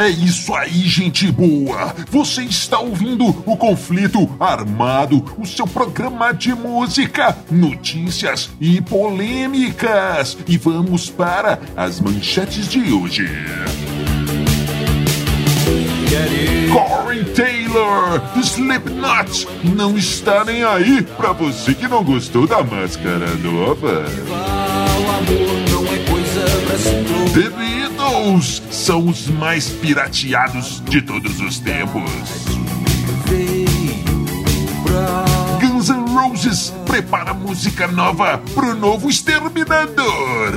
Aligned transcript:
É 0.00 0.08
isso 0.08 0.54
aí, 0.54 0.88
gente 0.88 1.30
boa! 1.30 1.94
Você 2.10 2.42
está 2.44 2.78
ouvindo 2.78 3.26
o 3.44 3.54
Conflito 3.54 4.30
Armado, 4.40 5.22
o 5.36 5.44
seu 5.44 5.66
programa 5.66 6.32
de 6.32 6.54
música, 6.54 7.36
notícias 7.50 8.48
e 8.58 8.80
polêmicas. 8.80 10.38
E 10.48 10.56
vamos 10.56 11.10
para 11.10 11.60
as 11.76 12.00
manchetes 12.00 12.66
de 12.66 12.90
hoje. 12.94 13.28
Corey 16.72 17.22
Taylor, 17.34 18.22
Slipknot, 18.42 19.46
não 19.76 19.98
está 19.98 20.46
nem 20.46 20.64
aí 20.64 21.02
pra 21.02 21.32
você 21.32 21.74
que 21.74 21.86
não 21.86 22.02
gostou 22.02 22.46
da 22.46 22.64
máscara 22.64 23.34
nova. 23.34 24.06
The 27.34 27.69
Beatles 28.10 28.60
são 28.72 29.06
os 29.06 29.28
mais 29.28 29.68
pirateados 29.68 30.82
de 30.84 31.00
todos 31.00 31.40
os 31.40 31.60
tempos. 31.60 32.10
Guns 35.60 35.88
N' 35.88 36.08
Roses 36.12 36.72
prepara 36.86 37.32
música 37.32 37.86
nova 37.86 38.38
pro 38.52 38.74
novo 38.74 39.08
Exterminador. 39.08 40.52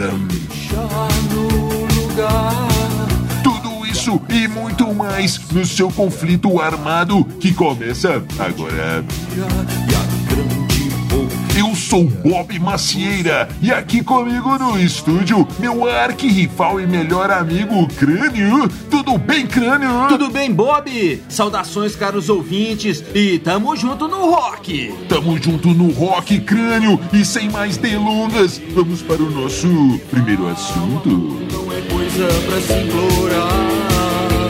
Tudo 3.43 3.85
isso 3.85 4.19
e 4.29 4.47
muito 4.47 4.91
mais 4.91 5.39
no 5.51 5.63
seu 5.63 5.91
conflito 5.91 6.59
armado 6.59 7.23
que 7.39 7.53
começa 7.53 8.23
agora. 8.39 9.05
Eu 11.93 11.99
sou 11.99 12.05
Bob 12.05 12.57
Macieira 12.57 13.47
e 13.61 13.71
aqui 13.71 14.03
comigo 14.03 14.57
no 14.57 14.79
estúdio, 14.79 15.47
meu 15.59 15.87
arquirrival 15.87 16.81
e 16.81 16.87
melhor 16.87 17.29
amigo 17.29 17.87
Crânio. 17.87 18.67
Tudo 18.89 19.15
bem, 19.15 19.45
Crânio? 19.45 20.07
Tudo 20.07 20.31
bem, 20.31 20.51
Bob? 20.51 21.21
Saudações, 21.29 21.95
caros 21.95 22.29
ouvintes, 22.29 23.03
e 23.13 23.37
tamo 23.37 23.75
junto 23.75 24.07
no 24.07 24.31
rock! 24.31 24.91
Tamo 25.07 25.37
junto 25.39 25.67
no 25.67 25.91
Rock 25.91 26.39
Crânio 26.39 26.99
e 27.13 27.23
sem 27.23 27.47
mais 27.47 27.77
delongas, 27.77 28.59
vamos 28.73 29.03
para 29.03 29.21
o 29.21 29.29
nosso 29.29 29.67
primeiro 30.09 30.47
assunto. 30.47 31.09
Não 31.09 31.71
é 31.71 31.79
coisa 31.81 32.27
pra 32.47 32.59
se 32.59 32.73
implorar. 32.73 33.92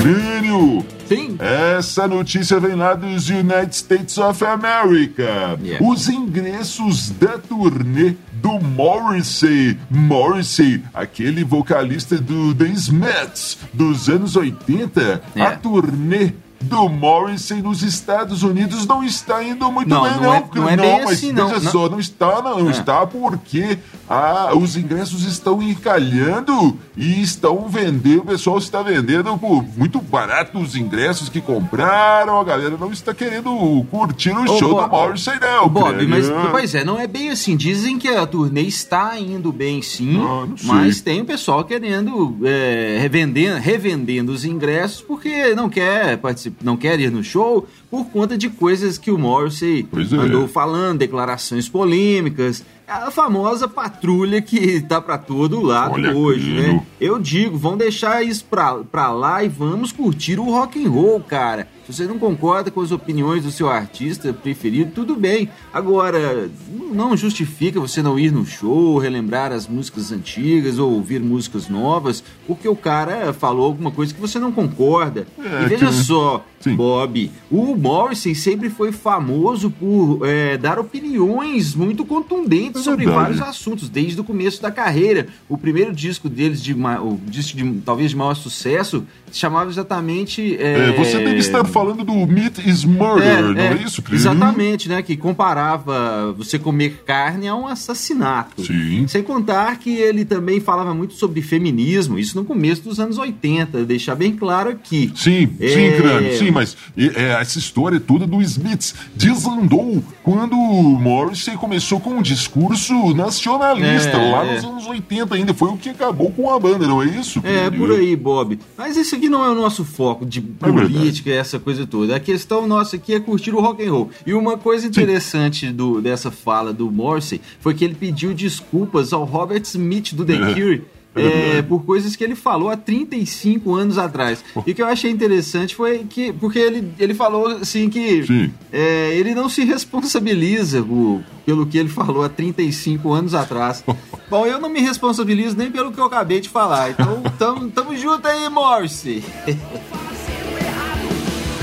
Crânio, 0.04 0.86
Sim. 1.08 1.38
Essa 1.40 2.08
notícia 2.08 2.60
vem 2.60 2.76
lá 2.76 2.94
dos 2.94 3.30
United 3.30 3.74
States 3.74 4.18
of 4.18 4.44
America. 4.44 5.58
Yeah. 5.64 5.86
Os 5.86 6.10
ingressos 6.10 7.10
da 7.12 7.38
turnê 7.38 8.16
do 8.34 8.60
Morrissey. 8.60 9.78
Morrissey, 9.90 10.84
aquele 10.94 11.46
vocalista 11.46 12.18
do 12.18 12.54
The 12.54 12.66
Smiths 12.66 13.58
dos 13.74 14.10
anos 14.10 14.36
80. 14.36 15.22
A 15.36 15.40
Yeah. 15.40 15.58
turnê 15.58 16.34
do 16.64 16.90
Morrissey 16.90 17.62
nos 17.62 17.84
Estados 17.84 18.44
Unidos 18.44 18.86
não 18.88 19.04
está 19.04 19.44
indo 19.44 19.72
muito 19.72 19.90
Não, 19.90 20.04
bem, 20.04 20.12
não 20.14 20.22
não. 20.22 20.34
é- 20.34 20.44
não 20.56 20.70
é 20.70 20.78
bem 20.78 21.04
mas 21.06 21.12
assim, 21.18 21.32
não. 21.32 21.48
veja 21.50 21.62
Não. 21.62 21.72
só, 21.72 21.90
não 21.90 22.00
está, 22.00 22.42
não. 22.42 22.68
É. 22.68 22.72
Está 22.72 23.06
porque 23.06 23.78
ah, 24.10 24.52
os 24.56 24.76
ingressos 24.78 25.24
estão 25.26 25.62
encalhando 25.62 26.78
e 26.98 27.22
estão 27.22 27.68
vendendo, 27.68 28.22
o 28.22 28.26
pessoal 28.26 28.58
está 28.58 28.82
vendendo 28.82 29.38
por 29.38 29.64
muito 29.78 30.00
barato 30.02 30.58
os 30.60 30.76
ingressos 30.76 31.30
que 31.30 31.42
compraram, 31.42 32.40
a 32.40 32.44
galera 32.44 32.76
não 32.80 32.92
está 32.92 33.14
querendo 33.14 33.86
curtir 33.90 34.32
o 34.32 34.44
Ô, 34.44 34.48
show 34.60 34.70
Bob- 34.76 34.84
do 34.84 34.90
Morrissey, 34.92 35.40
não. 35.40 35.70
Bob, 35.70 36.08
mas 36.08 36.26
pois 36.52 36.76
é, 36.76 36.84
não 36.84 37.00
é 37.00 37.08
bem 37.08 37.30
assim. 37.30 37.56
Dizem 37.56 37.98
que 37.98 38.08
a 38.08 38.26
turnê 38.26 38.62
está 38.62 39.18
indo 39.20 39.52
bem 39.52 39.82
sim, 39.82 40.18
Ah, 40.18 40.46
não 40.48 40.56
mas 40.64 41.02
tem 41.02 41.22
o 41.22 41.26
pessoal 41.26 41.64
querendo 41.64 42.38
é, 42.44 42.98
revendendo, 43.02 43.60
revendendo 43.60 44.32
os 44.32 44.46
ingressos 44.46 45.02
porque 45.02 45.54
não 45.56 45.70
quer 45.70 46.18
participar, 46.18 46.53
não 46.62 46.78
quer 46.78 47.00
ir 47.00 47.12
no 47.12 47.24
show 47.24 47.68
por 47.94 48.06
conta 48.06 48.36
de 48.36 48.50
coisas 48.50 48.98
que 48.98 49.12
o 49.12 49.20
Morrissey 49.20 49.88
é. 49.96 50.16
andou 50.16 50.48
falando, 50.48 50.98
declarações 50.98 51.70
polêmicas. 51.70 52.66
A 52.88 53.12
famosa 53.12 53.68
patrulha 53.68 54.42
que 54.42 54.82
tá 54.82 55.00
pra 55.00 55.18
todo 55.18 55.62
lado 55.62 55.94
Olha 55.94 56.16
hoje, 56.16 56.58
aquilo. 56.58 56.74
né? 56.74 56.86
Eu 57.00 57.20
digo, 57.20 57.56
vamos 57.56 57.78
deixar 57.78 58.24
isso 58.26 58.46
pra, 58.46 58.76
pra 58.84 59.12
lá 59.12 59.44
e 59.44 59.48
vamos 59.48 59.92
curtir 59.92 60.40
o 60.40 60.46
rock 60.46 60.84
and 60.84 60.90
roll, 60.90 61.20
cara. 61.22 61.68
Se 61.86 61.94
você 61.94 62.06
não 62.06 62.18
concorda 62.18 62.72
com 62.72 62.82
as 62.82 62.92
opiniões 62.92 63.44
do 63.44 63.52
seu 63.52 63.70
artista 63.70 64.34
preferido, 64.34 64.92
tudo 64.94 65.16
bem. 65.16 65.50
Agora, 65.74 66.50
não 66.94 67.16
justifica 67.16 67.80
você 67.80 68.02
não 68.02 68.18
ir 68.18 68.32
no 68.32 68.46
show, 68.46 68.98
relembrar 68.98 69.52
as 69.52 69.68
músicas 69.68 70.12
antigas 70.12 70.80
ou 70.80 70.92
ouvir 70.94 71.20
músicas 71.22 71.70
novas, 71.70 72.24
porque 72.48 72.68
o 72.68 72.76
cara 72.76 73.34
falou 73.34 73.66
alguma 73.66 73.92
coisa 73.92 74.14
que 74.14 74.20
você 74.22 74.40
não 74.40 74.52
concorda. 74.52 75.26
É, 75.40 75.64
e 75.64 75.70
veja 75.70 75.88
que- 75.88 75.94
só, 75.94 76.46
Sim. 76.64 76.76
Bob, 76.76 77.30
o 77.52 77.76
Morrissey 77.76 78.34
sempre 78.34 78.70
foi 78.70 78.92
famoso 78.92 79.70
por 79.70 80.22
é, 80.28 80.58
dar 80.58 80.80
opiniões 80.80 81.76
muito 81.76 82.06
contundentes 82.06 82.82
É 82.82 82.84
sobre 82.84 83.06
vários 83.06 83.42
assuntos 83.42 83.90
desde 83.90 84.20
o 84.20 84.24
começo 84.24 84.62
da 84.62 84.72
carreira. 84.72 85.28
O 85.50 85.58
primeiro 85.58 85.94
disco 85.94 86.30
deles, 86.30 86.62
de 86.64 86.74
o 86.74 87.20
disco 87.28 87.58
de 87.58 87.82
talvez 87.82 88.12
de 88.12 88.16
maior 88.16 88.34
sucesso, 88.36 89.06
se 89.32 89.40
chamava 89.40 89.70
exatamente. 89.70 90.56
É, 90.60 90.92
você 90.94 91.18
deve 91.20 91.38
estar 91.40 91.64
falando 91.66 92.04
do 92.04 92.14
Meat 92.26 92.60
is 92.66 92.86
Murder, 92.86 93.44
não 93.54 93.62
é 93.62 93.74
isso, 93.84 94.02
Cris? 94.02 94.22
Exatamente, 94.22 94.88
né? 94.88 95.02
Que 95.02 95.18
comparava 95.18 96.32
você 96.38 96.58
comer 96.58 97.04
carne 97.06 97.48
a 97.48 97.56
um 97.56 97.68
assassinato. 97.68 98.64
Sim. 98.66 99.06
Sem 99.08 99.24
contar 99.24 99.78
que 99.80 99.90
ele 99.90 100.24
também 100.26 100.60
falava 100.60 100.94
muito 100.94 101.14
sobre 101.16 101.42
feminismo, 101.42 102.18
isso 102.18 102.38
no 102.38 102.46
começo 102.46 102.84
dos 102.84 103.00
anos 103.00 103.18
80, 103.18 103.84
deixar 103.86 104.16
bem 104.16 104.32
claro 104.36 104.70
aqui. 104.70 105.12
Sim, 105.16 105.50
É. 105.60 105.68
sim, 105.68 105.98
Crânio, 105.98 106.38
sim, 106.38 106.52
mas 106.54 106.78
é, 106.98 107.32
essa 107.42 107.58
história 107.60 108.00
toda 108.00 108.26
do 108.26 108.42
Smiths 108.42 108.94
desandou 109.16 110.04
quando 110.24 110.54
o 110.56 111.00
Morrissey 111.00 111.56
começou 111.58 112.00
com 112.00 112.12
um 112.12 112.22
discurso 112.22 113.14
nacionalista, 113.14 114.12
É, 114.18 114.32
lá 114.32 114.46
é. 114.46 114.56
nos 114.56 114.64
anos 114.64 114.88
80 114.88 115.36
ainda. 115.36 115.54
Foi 115.54 115.70
o 115.70 115.78
que 115.78 115.90
acabou 115.90 116.32
com 116.32 116.50
a 116.54 116.60
banda, 116.60 116.88
não 116.88 117.02
é 117.02 117.06
isso? 117.08 117.42
É, 117.44 117.70
por 117.70 117.92
aí, 117.92 118.16
Bob. 118.16 118.60
Mas 118.78 118.96
isso 118.96 119.16
aqui 119.16 119.28
não 119.30 119.44
é 119.44 119.50
o 119.50 119.56
nosso 119.56 119.84
foco 119.84 120.26
de 120.26 120.40
É 120.40 120.72
política, 120.72 121.32
essa 121.32 121.60
coisa 121.60 121.86
toda. 121.86 122.16
A 122.16 122.20
questão 122.20 122.68
nossa 122.68 122.96
aqui 122.96 123.14
é 123.14 123.20
curtir 123.20 123.52
o 123.52 123.60
rock 123.60 123.86
and 123.86 123.92
roll. 123.92 124.10
E 124.26 124.34
uma 124.34 124.58
coisa 124.58 124.88
interessante 124.88 125.72
do, 125.72 126.02
dessa 126.02 126.32
fala 126.32 126.72
do 126.74 126.90
Morrissey 126.92 127.42
foi 127.60 127.74
que 127.74 127.84
ele 127.84 127.96
pediu 127.96 128.34
desculpas 128.34 129.12
ao 129.14 129.24
Robert 129.24 129.62
Smith 129.64 130.14
do 130.14 130.24
The 130.26 130.34
É. 130.34 130.54
Cure. 130.54 130.84
É 131.16 131.62
por 131.62 131.84
coisas 131.86 132.16
que 132.16 132.24
ele 132.24 132.36
falou 132.36 132.70
há 132.70 132.76
35 132.78 133.76
anos 133.76 133.98
atrás. 133.98 134.44
E 134.66 134.72
o 134.72 134.76
que 134.76 134.82
eu 134.82 134.88
achei 134.88 135.12
interessante 135.12 135.76
foi 135.76 136.00
que. 136.10 136.34
Porque 136.34 136.58
ele, 136.60 136.92
ele 136.98 137.14
falou 137.14 137.48
assim 137.48 137.90
que 137.90 138.24
é, 138.72 139.16
ele 139.16 139.36
não 139.36 139.48
se 139.48 139.64
responsabiliza 139.64 140.82
por- 140.82 141.22
pelo 141.46 141.66
que 141.68 141.78
ele 141.78 141.90
falou 141.90 142.24
há 142.24 142.30
35 142.30 143.14
anos 143.14 143.34
atrás. 143.36 143.84
Bom, 144.30 144.46
eu 144.48 144.60
não 144.60 144.70
me 144.70 144.80
responsabilizo 144.82 145.56
nem 145.58 145.70
pelo 145.70 145.92
que 145.92 146.00
eu 146.00 146.06
acabei 146.06 146.40
de 146.42 146.50
falar. 146.50 146.90
Então, 146.92 147.22
tamo, 147.38 147.70
tamo 147.70 147.96
junto 147.96 148.28
aí, 148.28 148.50
Morrissey. 148.50 149.24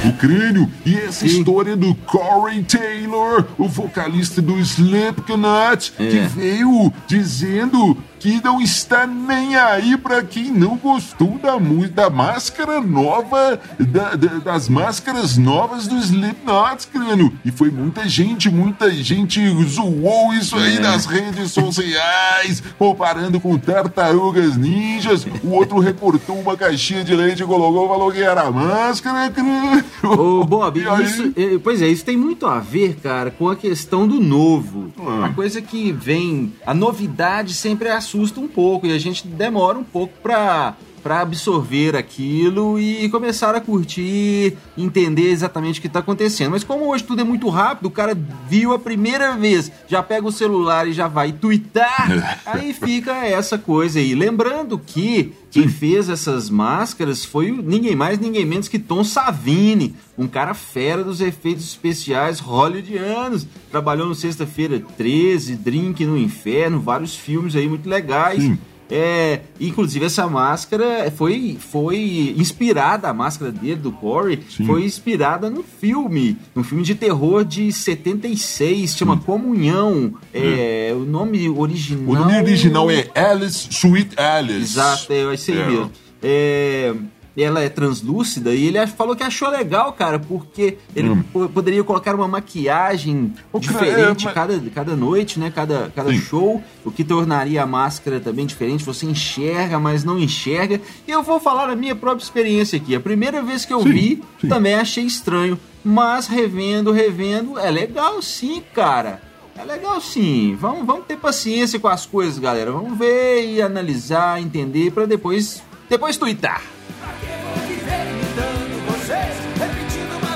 O 0.03 0.13
crânio 0.15 0.71
e 0.87 0.97
essa 0.97 1.29
Sim. 1.29 1.39
história 1.41 1.77
do 1.77 1.95
Corey 1.95 2.63
Taylor, 2.65 3.45
o 3.59 3.69
vocalista 3.69 4.41
do 4.41 4.59
Slipknot, 4.59 5.93
É. 5.99 6.07
que 6.09 6.19
veio 6.21 6.91
dizendo 7.07 7.97
que 8.19 8.39
não 8.45 8.61
está 8.61 9.07
nem 9.07 9.57
aí 9.57 9.97
pra 9.97 10.23
quem 10.23 10.51
não 10.51 10.77
gostou 10.77 11.39
da, 11.39 11.53
da 11.95 12.11
máscara 12.11 12.79
nova, 12.81 13.59
da- 13.79 14.15
da- 14.15 14.39
das 14.39 14.69
máscaras 14.69 15.39
novas 15.39 15.87
do 15.87 15.97
Slipknot, 15.97 16.87
crânio. 16.89 17.33
E 17.45 17.51
foi 17.51 17.71
muita 17.71 18.07
gente, 18.07 18.51
muita 18.51 18.91
gente 18.91 19.41
zoou 19.67 20.35
isso 20.35 20.57
aí 20.57 20.77
É. 20.77 20.81
nas 20.81 21.07
redes 21.07 21.51
sociais, 21.53 22.63
comparando 22.79 23.41
com 23.41 23.57
tartarugas 23.59 24.55
ninjas. 24.57 25.27
O 25.43 25.51
outro 25.53 25.79
recortou 25.79 26.39
uma 26.41 26.57
caixinha 26.59 27.03
de 27.03 27.15
leite 27.15 27.43
e 27.43 27.47
colocou, 27.47 27.89
falou 27.89 28.13
que 28.13 28.23
era 28.23 28.51
máscara, 28.51 29.31
crânio. 29.31 29.83
Ô, 30.03 30.45
Bob, 30.45 30.81
isso, 31.03 31.33
eh, 31.37 31.59
pois 31.63 31.83
é, 31.83 31.89
isso 31.89 32.05
tem 32.05 32.17
muito 32.17 32.47
a 32.47 32.59
ver, 32.59 32.97
cara, 32.97 33.31
com 33.31 33.49
a 33.49 33.57
questão 33.57 34.07
do 34.07 34.21
novo. 34.21 34.93
Ah. 34.99 35.27
A 35.27 35.35
coisa 35.35 35.61
que 35.61 35.93
vem, 35.93 36.53
a 36.67 36.73
novidade 36.75 37.55
sempre 37.55 37.89
assusta 37.89 38.41
um 38.41 38.49
pouco 38.49 38.87
e 38.87 38.93
a 38.93 38.99
gente 38.99 39.27
demora 39.27 39.79
um 39.79 39.85
pouco 39.85 40.15
pra, 40.23 40.75
pra 41.03 41.21
absorver 41.21 41.97
aquilo 41.97 42.79
e 42.79 43.09
começar 43.09 43.55
a 43.55 43.61
curtir, 43.61 44.57
entender 44.77 45.31
exatamente 45.31 45.79
o 45.79 45.83
que 45.83 45.89
tá 45.89 46.01
acontecendo. 46.01 46.53
Mas 46.53 46.65
como 46.65 46.87
hoje 46.89 47.05
tudo 47.05 47.21
é 47.21 47.25
muito 47.25 47.49
rápido, 47.49 47.87
o 47.87 47.91
cara 47.91 48.17
viu 48.49 48.73
a 48.73 48.79
primeira 48.79 49.37
vez, 49.37 49.71
já 49.89 50.03
pega 50.03 50.27
o 50.27 50.33
celular 50.33 50.87
e 50.87 50.93
já 50.93 51.09
vai 51.09 51.33
twittar, 51.33 52.41
aí 52.47 52.73
fica 52.73 53.13
essa 53.27 53.59
coisa 53.59 53.99
aí. 53.99 54.15
Lembrando 54.15 54.79
que 54.79 55.35
quem 55.51 55.69
fez 55.69 56.09
essas 56.09 56.49
máscaras 56.49 57.25
foi 57.25 57.51
ninguém 57.51 57.97
mais, 57.97 58.19
ninguém 58.19 58.45
menos 58.45 58.69
que 58.69 58.79
Tom 58.79 59.03
Savini, 59.03 59.97
um 60.17 60.29
cara 60.29 60.55
fera 60.55 61.03
dos 61.03 61.21
efeitos 61.21 61.65
especiais 61.65 62.39
hollywoodianos. 62.39 63.47
Trabalhou 63.71 64.07
no 64.07 64.15
Sexta-feira 64.15 64.81
13, 64.97 65.57
Drink 65.57 66.07
no 66.07 66.17
Inferno, 66.17 66.79
vários 66.79 67.17
filmes 67.17 67.57
aí 67.57 67.69
muito 67.69 67.89
legais. 67.89 68.43
Sim. 68.43 68.59
É, 68.91 69.41
inclusive 69.61 70.05
essa 70.07 70.27
máscara 70.27 71.13
foi, 71.17 71.57
foi 71.61 72.35
inspirada, 72.37 73.09
a 73.09 73.15
máscara 73.15 73.53
dele, 73.53 73.77
do 73.77 73.93
Corey, 73.93 74.41
Sim. 74.49 74.67
foi 74.67 74.85
inspirada 74.85 75.49
no 75.49 75.63
filme, 75.63 76.37
num 76.55 76.65
filme 76.65 76.83
de 76.83 76.95
terror 76.95 77.45
de 77.45 77.73
76, 77.73 78.97
chama 78.97 79.17
Comunhão. 79.19 80.15
É, 80.35 80.93
o 80.95 81.01
nome 81.05 81.49
original. 81.49 82.05
O 82.09 82.15
nome 82.19 82.37
original 82.39 82.91
é 82.91 83.09
Alice, 83.15 83.69
Sweet 83.71 84.19
Alice. 84.19 84.61
Exato, 84.73 85.13
é, 85.13 85.25
vai 85.25 85.37
ser 85.37 85.57
É. 85.57 85.67
mesmo. 85.67 85.93
É, 86.23 86.95
ela 87.37 87.61
é 87.63 87.69
translúcida 87.69 88.55
e 88.55 88.67
ele 88.67 88.87
falou 88.87 89.15
que 89.17 89.23
achou 89.23 89.49
legal, 89.49 89.93
cara, 89.93 90.19
porque 90.19 90.79
ele 90.95 91.11
Hum. 91.11 91.23
po- 91.33 91.49
poderia 91.49 91.83
colocar 91.85 92.15
uma 92.15 92.27
maquiagem 92.29 93.33
O 93.53 93.61
cara- 93.61 93.73
diferente 93.73 94.23
é, 94.23 94.25
mas- 94.27 94.35
cada, 94.35 94.61
cada 94.75 94.97
noite, 94.97 95.39
né? 95.39 95.51
Cada, 95.55 95.93
cada 95.95 96.11
Sim. 96.11 96.19
show, 96.21 96.63
o 96.85 96.91
que 96.91 97.05
tornaria 97.05 97.63
a 97.63 97.67
máscara 97.67 98.21
também 98.21 98.47
diferente. 98.47 98.85
Você 98.85 99.07
enxerga, 99.07 99.79
mas 99.79 100.05
não 100.05 100.19
enxerga. 100.19 100.81
E 101.07 101.11
eu 101.11 101.23
vou 101.23 101.39
falar 101.41 101.71
a 101.71 101.77
minha 101.77 101.95
própria 101.95 102.23
experiência 102.25 102.77
aqui. 102.77 102.95
A 102.95 103.01
primeira 103.01 103.43
vez 103.43 103.65
que 103.65 103.73
eu 103.73 103.83
Sim, 103.83 103.93
vi, 103.93 104.23
sim. 104.41 104.49
também 104.49 104.75
achei 104.75 105.05
estranho. 105.05 105.59
Mas 105.85 106.27
revendo, 106.27 106.93
revendo, 106.93 107.59
é 107.59 107.71
legal 107.71 108.21
sim, 108.21 108.63
cara. 108.75 109.23
É 109.57 109.65
legal 109.65 110.01
sim. 110.01 110.57
Vamos, 110.61 110.87
vamos 110.87 111.07
ter 111.07 111.17
paciência 111.17 111.79
com 111.79 111.89
as 111.89 112.05
coisas, 112.07 112.39
galera. 112.39 112.71
Vamos 112.73 112.99
ver 112.99 113.47
e 113.47 113.63
analisar, 113.63 114.41
entender, 114.41 114.91
pra 114.93 115.07
depois, 115.07 115.63
depois 115.89 116.17
twittar. 116.17 116.63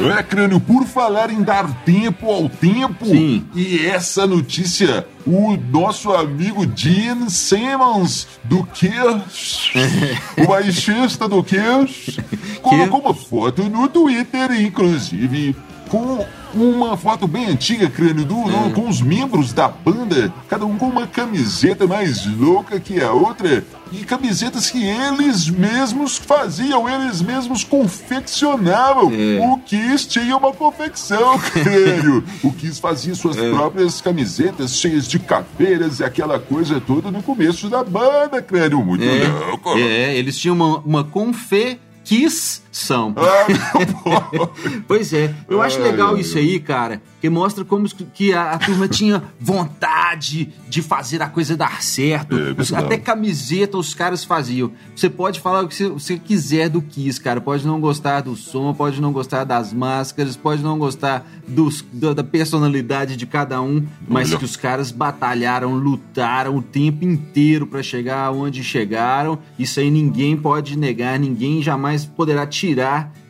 É, 0.00 0.23
Crânio, 0.23 0.61
por 0.61 0.85
falar 0.85 1.31
em 1.31 1.43
dar 1.43 1.85
tempo 1.85 2.31
ao 2.31 2.49
tempo, 2.49 3.06
Sim. 3.06 3.46
e 3.55 3.87
essa 3.87 4.26
notícia, 4.26 5.06
o 5.26 5.56
nosso 5.56 6.12
amigo 6.12 6.67
Gene 6.75 7.31
Simmons, 7.31 8.26
do 8.44 8.64
Kiss, 8.67 9.70
o 10.43 10.46
baixista 10.46 11.29
do 11.29 11.43
Kiss, 11.43 12.19
colocou 12.61 13.00
uma 13.00 13.14
foto 13.14 13.62
no 13.64 13.88
Twitter, 13.88 14.52
inclusive, 14.61 15.55
com 15.88 16.25
uma 16.55 16.97
foto 16.97 17.27
bem 17.27 17.47
antiga, 17.47 17.89
Crânio, 17.91 18.25
do, 18.25 18.35
É. 18.51 18.71
com 18.71 18.89
os 18.89 19.01
membros 19.01 19.53
da 19.53 19.69
banda, 19.69 20.33
cada 20.49 20.65
um 20.65 20.77
com 20.77 20.87
uma 20.89 21.06
camiseta 21.06 21.87
mais 21.87 22.25
louca 22.27 22.79
que 22.81 23.01
a 23.01 23.12
outra, 23.12 23.65
e 23.93 23.99
camisetas 24.05 24.71
que 24.71 24.83
eles 24.85 25.49
mesmos 25.49 26.17
faziam, 26.17 26.89
eles 26.89 27.21
mesmos 27.23 27.62
confeccionavam. 27.65 29.11
É. 29.12 29.41
O 29.47 29.59
Kiss 29.59 30.06
tinha 30.09 30.37
uma 30.37 30.53
confecção, 30.53 31.39
crânio. 31.53 32.25
O 32.43 32.53
Kiss 32.53 32.81
fazia 32.81 33.15
suas 33.15 33.37
É. 33.37 33.51
próprias 33.51 34.01
camisetas 34.01 34.77
cheias 34.77 35.06
de 35.06 35.19
caveiras 35.19 36.01
e 36.01 36.05
aquela 36.05 36.39
coisa 36.39 36.81
toda 36.81 37.11
no 37.11 37.23
começo 37.23 37.69
da 37.69 37.83
banda, 37.85 38.41
crânio. 38.43 38.85
Muito 38.85 39.05
louco. 39.49 39.71
É, 39.79 40.17
eles 40.17 40.39
tinham 40.39 40.55
uma, 40.56 40.79
uma 40.79 41.05
confecção. 41.05 41.79
Ah, 42.05 42.64
meu 42.75 43.87
pô. 44.03 44.50
Pois 44.88 45.12
é, 45.12 45.32
eu 45.49 45.62
acho 45.62 45.79
Ai, 45.79 45.91
legal 45.93 46.15
ai, 46.15 46.21
isso 46.21 46.37
aí, 46.37 46.59
cara, 46.59 47.00
que 47.21 47.31
mostra 47.31 47.65
como 47.65 47.88
que 47.88 48.32
a, 48.35 48.50
a 48.53 48.59
turma 48.59 48.88
tinha 48.88 49.23
vontade 49.41 50.53
de 50.69 50.82
fazer 50.82 51.23
a 51.23 51.29
coisa 51.29 51.56
dar 51.56 51.81
certo. 51.82 52.37
É 52.37 52.50
Os- 52.50 52.71
verdade. 52.71 52.85
Até 52.87 52.99
camiseta 52.99 53.79
os 53.79 53.94
caras 53.94 54.25
faziam. 54.25 54.73
Você 54.94 55.09
pode 55.09 55.38
falar 55.41 55.62
o 55.65 55.69
que 55.69 55.75
você, 55.75 55.88
você 55.88 56.19
quiser 56.19 56.69
do 56.69 56.82
Kiss, 56.82 57.21
cara. 57.21 57.41
Pode 57.41 57.65
não 57.67 57.81
gostar 57.81 58.21
do 58.23 58.35
som, 58.35 58.75
pode 58.75 59.00
não 59.00 59.12
gostar 59.12 59.44
das 59.44 59.73
máscaras, 59.73 60.37
pode 60.37 60.62
não 60.62 60.77
gostar 60.79 61.25
dos, 61.47 61.85
da, 61.93 62.12
da 62.12 62.25
personalidade 62.25 63.17
de 63.17 63.25
cada 63.27 63.62
um, 63.62 63.87
mas 64.09 64.35
que 64.35 64.44
os 64.44 64.56
caras 64.56 64.91
batalharam, 64.91 65.75
lutaram 65.75 66.56
o 66.56 66.62
tempo 66.62 67.05
inteiro 67.05 67.67
pra 67.67 67.82
chegar 67.82 68.32
onde 68.32 68.65
chegaram. 68.65 69.38
Isso 69.59 69.79
aí 69.79 69.91
ninguém 69.91 70.37
pode 70.37 70.77
negar, 70.77 71.19
ninguém 71.20 71.62
jamais 71.62 72.05
poderá 72.05 72.44
tirar 72.47 72.64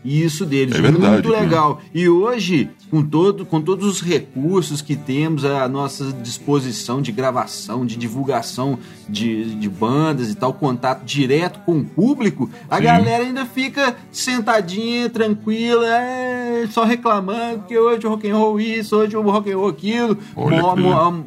isso 0.05 0.45
deles. 0.45 0.77
É 0.77 0.81
verdade, 0.81 1.13
Muito 1.15 1.29
legal. 1.31 1.81
E 1.95 2.09
hoje, 2.09 2.71
com, 2.95 3.03
todo, 3.03 3.45
com 3.45 3.61
todos 3.61 3.85
os 3.85 4.01
recursos 4.01 4.81
que 4.81 4.95
temos 4.95 5.45
à 5.45 5.69
nossa 5.69 6.13
disposição 6.13 7.03
de 7.03 7.11
gravação, 7.11 7.85
de 7.85 7.97
divulgação 7.97 8.79
de, 9.09 9.57
de 9.57 9.69
bandas 9.69 10.31
e 10.31 10.37
tal, 10.37 10.55
contato 10.55 11.05
direto 11.05 11.59
com 11.67 11.81
o 11.81 11.85
público, 11.85 12.49
a 12.71 12.77
Sim. 12.77 12.85
galera 12.85 13.25
ainda 13.25 13.45
fica 13.45 13.97
sentadinha, 14.13 15.11
tranquila, 15.11 15.89
é, 15.89 16.69
só 16.71 16.85
reclamando 16.85 17.65
que 17.67 17.77
hoje 17.77 18.07
o 18.07 18.11
rock 18.11 18.31
and 18.31 18.37
roll 18.37 18.61
isso, 18.61 18.95
hoje 18.97 19.17
o 19.17 19.23
rock 19.23 19.51
and 19.51 19.57
roll 19.57 19.71
aquilo. 19.71 20.17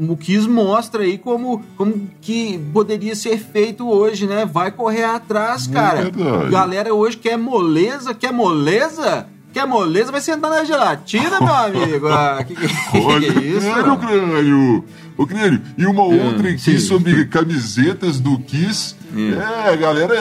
O 0.10 0.16
Kiss 0.16 0.48
mostra 0.48 1.04
aí 1.04 1.18
como, 1.18 1.62
como 1.76 2.10
que 2.22 2.58
poderia 2.72 3.14
ser 3.14 3.38
feito 3.40 3.90
hoje, 3.90 4.26
né? 4.26 4.46
Vai 4.46 4.72
correr 4.72 5.04
atrás, 5.04 5.68
cara. 5.68 6.04
verdade. 6.04 6.50
Galera 6.50 6.94
hoje 6.94 7.18
quer 7.18 7.38
moleza, 7.38 8.14
quer 8.14 8.32
moleza? 8.32 9.28
Quer 9.58 9.66
moleza? 9.66 10.12
Vai 10.12 10.22
sentar 10.22 10.52
na 10.52 10.64
gelatina, 10.64 11.42
meu 11.42 11.52
amigo. 11.52 12.08
Ah, 12.10 12.44
que, 12.46 12.54
que, 12.54 12.68
que 12.92 13.00
Olha, 13.00 13.26
é 13.26 13.44
isso? 13.44 13.74
crânio, 13.74 13.98
crânio. 13.98 14.86
Ô, 15.18 15.26
crânio, 15.26 15.62
e 15.76 15.86
uma 15.88 16.04
outra 16.04 16.50
aqui 16.50 16.60
sim. 16.60 16.78
sobre 16.78 17.26
camisetas 17.26 18.20
do 18.20 18.38
Kiss. 18.38 18.96
Hum. 19.12 19.32
É, 19.34 19.76
galera 19.76 20.14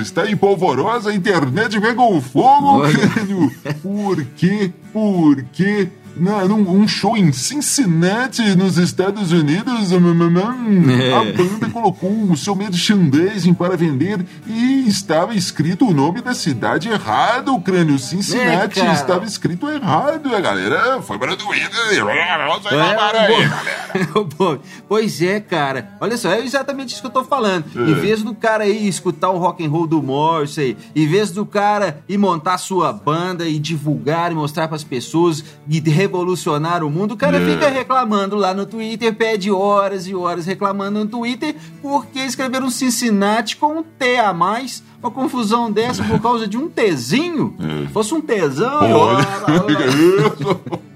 está 0.00 0.26
em 0.26 0.34
polvorosa, 0.34 1.10
a 1.10 1.14
internet 1.14 1.78
pegou 1.78 2.18
fogo, 2.22 2.78
Olha. 2.78 2.96
crânio. 2.96 3.52
Por 3.82 4.24
quê? 4.36 4.72
Por 4.90 5.44
quê? 5.52 5.90
Na, 6.16 6.44
num 6.44 6.68
um 6.70 6.86
show 6.86 7.16
em 7.16 7.32
Cincinnati, 7.32 8.42
nos 8.54 8.76
Estados 8.76 9.32
Unidos, 9.32 9.92
hum, 9.92 9.98
hum, 9.98 10.28
hum, 10.38 10.90
É. 10.90 11.12
a 11.14 11.24
banda 11.32 11.68
colocou 11.70 12.10
o 12.30 12.36
seu 12.36 12.54
merchandising 12.54 13.54
para 13.54 13.76
vender 13.76 14.24
e 14.46 14.86
estava 14.86 15.34
escrito 15.34 15.88
o 15.88 15.94
nome 15.94 16.20
da 16.20 16.34
cidade 16.34 16.88
errado, 16.88 17.58
crânio. 17.60 17.98
Cincinnati 17.98 18.80
É, 18.80 18.92
estava 18.92 19.24
escrito 19.24 19.68
errado. 19.70 20.34
A 20.34 20.40
galera 20.40 21.00
foi 21.02 21.18
para 21.18 21.32
o 21.32 21.36
aí, 21.52 22.88
É, 22.90 22.94
para 22.94 23.20
aí, 23.22 23.48
pois 24.88 25.22
é, 25.22 25.40
cara. 25.40 25.96
Olha 26.00 26.16
só, 26.16 26.30
é 26.30 26.40
exatamente 26.40 26.92
isso 26.92 27.00
que 27.00 27.06
eu 27.06 27.12
tô 27.12 27.24
falando. 27.24 27.64
É. 27.74 27.90
Em 27.90 27.94
vez 27.94 28.22
do 28.22 28.34
cara 28.34 28.66
ir 28.66 28.86
escutar 28.86 29.30
o 29.30 29.38
rock 29.38 29.64
and 29.64 29.70
roll 29.70 29.86
do 29.86 30.02
Morrissey, 30.02 30.76
em 30.94 31.06
vez 31.06 31.30
do 31.30 31.44
cara 31.46 32.02
ir 32.08 32.18
montar 32.18 32.58
sua 32.58 32.92
banda 32.92 33.46
e 33.48 33.58
divulgar 33.58 34.30
e 34.30 34.34
mostrar 34.34 34.68
pras 34.68 34.84
pessoas 34.84 35.44
e 35.68 35.80
revolucionar 36.02 36.82
o 36.84 36.90
mundo, 36.90 37.12
o 37.12 37.16
cara 37.16 37.38
É. 37.38 37.46
fica 37.52 37.68
reclamando 37.68 38.36
lá 38.36 38.52
no 38.52 38.66
Twitter, 38.66 39.14
pede 39.14 39.50
horas 39.50 40.06
e 40.06 40.14
horas 40.14 40.44
reclamando 40.46 40.98
no 40.98 41.06
Twitter 41.06 41.54
porque 41.80 42.18
escreveram 42.20 42.68
Cincinnati 42.70 43.56
com 43.56 43.78
um 43.78 43.82
T 43.82 44.18
a 44.18 44.32
mais. 44.32 44.82
Uma 45.02 45.10
confusão 45.10 45.70
dessa 45.70 46.04
por 46.04 46.20
causa 46.20 46.46
de 46.46 46.56
um 46.56 46.68
Tzinho. 46.68 47.56
É. 47.58 47.86
Se 47.86 47.92
fosse 47.92 48.14
um 48.14 48.20
tesão. 48.20 48.80
Olha, 48.80 49.26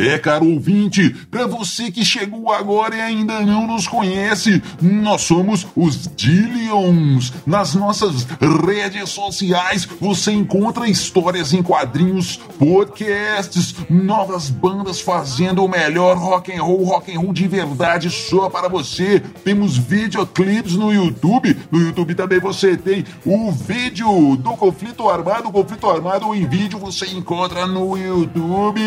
é 0.00 0.18
caro 0.18 0.46
ouvinte, 0.46 1.10
pra 1.30 1.46
você 1.46 1.90
que 1.90 2.04
chegou 2.04 2.52
agora 2.52 2.96
e 2.96 3.00
ainda 3.00 3.40
não 3.40 3.66
nos 3.66 3.86
conhece, 3.86 4.62
nós 4.80 5.22
somos 5.22 5.66
os 5.74 6.08
Dillions. 6.14 7.32
Nas 7.46 7.74
nossas 7.74 8.26
redes 8.66 9.10
sociais 9.10 9.88
você 10.00 10.32
encontra 10.32 10.88
histórias 10.88 11.52
em 11.52 11.62
quadrinhos, 11.62 12.38
podcasts, 12.58 13.74
novas 13.88 14.50
bandas 14.50 15.00
fazendo 15.00 15.64
o 15.64 15.68
melhor 15.68 16.16
rock 16.16 16.52
and 16.52 16.62
roll, 16.62 16.84
rock 16.84 17.14
and 17.14 17.20
roll 17.20 17.32
de 17.32 17.46
verdade 17.46 18.10
só 18.10 18.48
para 18.48 18.68
você. 18.68 19.20
Temos 19.44 19.76
videoclipes 19.76 20.74
no 20.74 20.92
YouTube. 20.92 21.56
No 21.70 21.80
YouTube 21.80 22.14
também 22.14 22.40
você 22.40 22.76
tem 22.76 23.04
o 23.24 23.50
vídeo 23.52 24.36
do 24.36 24.52
conflito 24.52 25.08
armado. 25.08 25.48
O 25.48 25.52
conflito 25.52 25.88
armado 25.88 26.34
em 26.34 26.46
vídeo 26.46 26.78
você 26.78 27.06
encontra 27.06 27.66
no 27.66 27.96
YouTube. 27.96 28.80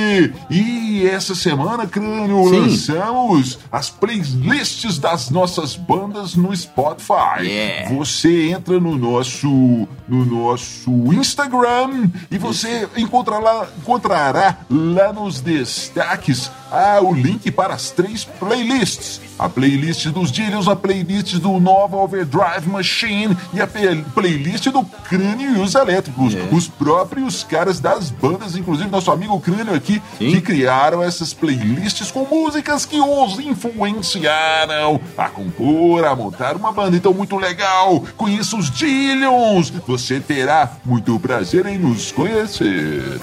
E 0.49 0.98
essa 1.05 1.35
semana, 1.35 1.87
Crânio, 1.87 2.49
Sim. 2.49 2.59
lançamos 2.59 3.59
as 3.71 3.89
playlists 3.89 4.97
das 4.97 5.29
nossas 5.29 5.75
bandas 5.75 6.35
no 6.35 6.55
Spotify. 6.55 7.41
Yeah. 7.41 7.95
Você 7.95 8.51
entra 8.51 8.79
no 8.79 8.97
nosso 8.97 9.87
no 10.07 10.25
nosso 10.25 10.91
Instagram 11.13 12.09
e 12.31 12.37
você 12.37 12.87
encontrará, 12.97 13.67
encontrará 13.77 14.57
lá 14.69 15.13
nos 15.13 15.39
destaques 15.39 16.51
ah, 16.71 16.99
o 17.01 17.13
link 17.13 17.51
para 17.51 17.73
as 17.73 17.91
três 17.91 18.23
playlists. 18.23 19.21
A 19.37 19.47
playlist 19.47 20.07
dos 20.07 20.31
Dillions, 20.31 20.67
a 20.67 20.75
playlist 20.75 21.35
do 21.35 21.59
Nova 21.59 21.95
Overdrive 21.95 22.67
Machine 22.67 23.37
e 23.53 23.61
a 23.61 23.67
playlist 23.67 24.67
do 24.67 24.83
Crânio 24.83 25.57
e 25.57 25.61
os 25.61 25.75
Elétricos. 25.75 26.35
É. 26.35 26.49
Os 26.51 26.67
próprios 26.67 27.43
caras 27.43 27.79
das 27.79 28.09
bandas, 28.09 28.57
inclusive 28.57 28.89
nosso 28.89 29.09
amigo 29.11 29.39
Crânio 29.39 29.73
aqui, 29.73 30.01
Sim. 30.17 30.31
que 30.31 30.41
criaram 30.41 31.01
essas 31.01 31.33
playlists 31.33 32.11
com 32.11 32.25
músicas 32.25 32.85
que 32.85 32.99
os 32.99 33.39
influenciaram 33.39 34.99
a 35.17 35.29
compor, 35.29 36.03
a 36.03 36.13
montar 36.15 36.57
uma 36.57 36.73
banda. 36.73 36.97
Então, 36.97 37.13
muito 37.13 37.37
legal! 37.37 38.03
Conheça 38.17 38.57
os 38.57 38.69
Dillions! 38.69 39.71
Você 39.87 40.19
terá 40.19 40.73
muito 40.85 41.17
prazer 41.19 41.65
em 41.65 41.77
nos 41.77 42.11
conhecer. 42.11 43.19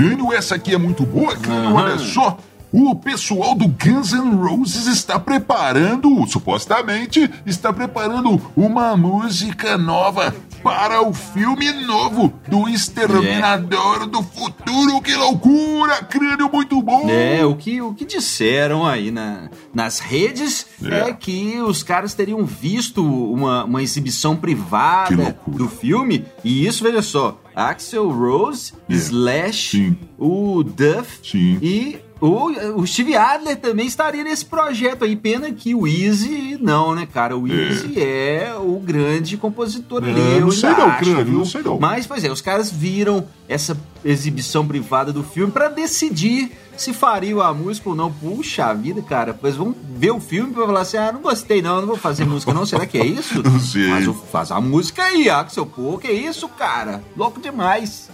Crânio, 0.00 0.32
essa 0.32 0.54
aqui 0.54 0.72
é 0.74 0.78
muito 0.78 1.04
boa, 1.04 1.36
Crânio, 1.36 1.68
Aham. 1.68 1.74
olha 1.74 1.98
só! 1.98 2.38
o 2.72 2.94
pessoal 2.94 3.54
do 3.54 3.66
Guns 3.66 4.12
N' 4.12 4.36
Roses 4.36 4.86
está 4.86 5.18
preparando, 5.18 6.24
supostamente, 6.26 7.28
está 7.44 7.72
preparando 7.72 8.40
uma 8.56 8.96
música 8.96 9.76
nova 9.76 10.34
para 10.62 11.02
o 11.02 11.12
filme 11.12 11.72
novo 11.72 12.32
do 12.46 12.68
Exterminador 12.68 14.06
do 14.06 14.22
Futuro. 14.22 15.00
Que 15.00 15.16
loucura! 15.16 16.02
Crânio 16.04 16.50
muito 16.52 16.80
bom! 16.82 17.08
É, 17.08 17.44
o 17.44 17.56
que, 17.56 17.80
o 17.80 17.94
que 17.94 18.04
disseram 18.04 18.86
aí 18.86 19.10
na, 19.10 19.48
nas 19.74 19.98
redes 19.98 20.66
é. 20.84 21.10
É. 21.10 21.12
que 21.12 21.60
os 21.60 21.82
caras 21.82 22.14
teriam 22.14 22.44
visto 22.44 23.02
uma, 23.02 23.64
uma 23.64 23.82
exibição 23.82 24.36
privada 24.36 25.36
do 25.46 25.68
filme. 25.68 26.24
E 26.44 26.66
isso, 26.66 26.84
veja 26.84 27.02
só, 27.02 27.39
Axel 27.54 28.08
Rose, 28.10 28.72
É. 28.88 28.94
Slash, 28.94 29.70
Sim. 29.70 29.98
o 30.18 30.62
Duff 30.62 31.18
Sim. 31.22 31.58
e 31.60 31.98
o, 32.20 32.80
o 32.80 32.86
Steve 32.86 33.16
Adler 33.16 33.56
também 33.56 33.86
estaria 33.86 34.22
nesse 34.22 34.44
projeto 34.44 35.04
aí. 35.04 35.16
Pena 35.16 35.50
que 35.52 35.74
o 35.74 35.86
Easy 35.86 36.58
não, 36.60 36.94
né, 36.94 37.06
cara? 37.12 37.36
O 37.36 37.46
Easy 37.48 37.98
é, 37.98 38.52
o 38.58 38.78
grande 38.78 39.36
compositor 39.36 40.02
ali. 40.04 40.20
É, 40.20 40.36
eu 40.36 40.40
não 40.42 40.50
sei 40.50 40.70
não, 40.70 40.86
acho, 40.86 40.98
Crânio, 41.04 41.24
viu? 41.24 41.38
não 41.38 41.44
sei 41.44 41.62
não. 41.62 41.78
Mas, 41.80 42.06
pois 42.06 42.22
é, 42.24 42.30
os 42.30 42.40
caras 42.40 42.70
viram 42.70 43.26
essa 43.48 43.76
exibição 44.04 44.66
privada 44.66 45.12
do 45.12 45.22
filme 45.22 45.50
pra 45.52 45.68
decidir 45.68 46.52
se 46.76 46.92
fariam 46.94 47.40
a 47.40 47.52
música 47.52 47.88
ou 47.90 47.94
não. 47.94 48.10
Puxa 48.12 48.72
vida, 48.74 49.02
cara. 49.02 49.34
Pois 49.38 49.56
vão 49.56 49.74
ver 49.96 50.10
o 50.12 50.20
filme 50.20 50.52
pra 50.52 50.66
falar 50.66 50.80
assim: 50.80 50.96
ah, 50.96 51.12
não 51.12 51.20
gostei 51.20 51.60
não, 51.62 51.80
não 51.80 51.86
vou 51.88 51.96
fazer 51.96 52.24
música 52.24 52.52
não. 52.54 52.64
Será 52.66 52.86
que 52.86 52.98
é 52.98 53.04
isso? 53.06 53.42
Não 53.44 53.58
sei. 53.60 53.88
Faz, 53.90 54.08
o- 54.08 54.14
faz 54.14 54.50
a 54.50 54.60
música 54.60 55.02
aí, 55.04 55.28
Axel. 55.28 55.66
Pô, 55.66 55.98
que 55.98 56.10
isso, 56.10 56.48
cara? 56.48 57.02
Louco 57.16 57.40
demais. 57.40 58.08